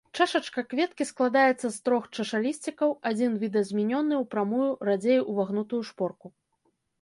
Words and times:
Чашачка 0.19 0.61
кветкі 0.71 1.05
складаецца 1.09 1.67
з 1.75 1.77
трох 1.89 2.07
чашалісцікаў, 2.17 2.95
адзін 3.11 3.37
відазменены 3.45 4.13
ў 4.21 4.31
прамую, 4.33 4.71
радзей 4.91 5.19
увагнутую 5.35 5.83
шпорку. 5.93 6.35